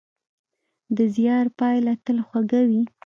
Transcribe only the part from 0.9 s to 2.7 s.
د زیار پایله تل خوږه